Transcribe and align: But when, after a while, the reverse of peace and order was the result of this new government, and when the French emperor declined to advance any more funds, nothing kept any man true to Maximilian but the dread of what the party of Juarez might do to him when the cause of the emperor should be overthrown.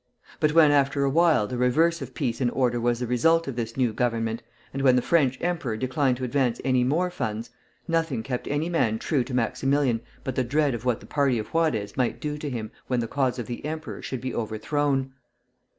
But 0.39 0.53
when, 0.55 0.71
after 0.71 1.03
a 1.03 1.11
while, 1.11 1.45
the 1.45 1.59
reverse 1.59 2.01
of 2.01 2.15
peace 2.15 2.41
and 2.41 2.49
order 2.49 2.79
was 2.81 2.97
the 2.99 3.05
result 3.05 3.47
of 3.47 3.55
this 3.55 3.77
new 3.77 3.93
government, 3.93 4.41
and 4.73 4.81
when 4.81 4.95
the 4.95 5.01
French 5.03 5.37
emperor 5.41 5.77
declined 5.77 6.17
to 6.17 6.23
advance 6.23 6.59
any 6.65 6.83
more 6.83 7.11
funds, 7.11 7.51
nothing 7.87 8.23
kept 8.23 8.47
any 8.47 8.67
man 8.67 8.97
true 8.97 9.23
to 9.23 9.33
Maximilian 9.35 10.01
but 10.23 10.33
the 10.33 10.43
dread 10.43 10.73
of 10.73 10.85
what 10.85 11.01
the 11.01 11.05
party 11.05 11.37
of 11.37 11.49
Juarez 11.53 11.95
might 11.97 12.19
do 12.19 12.39
to 12.39 12.49
him 12.49 12.71
when 12.87 12.99
the 12.99 13.07
cause 13.07 13.37
of 13.37 13.45
the 13.45 13.63
emperor 13.63 14.01
should 14.01 14.21
be 14.21 14.33
overthrown. 14.33 15.13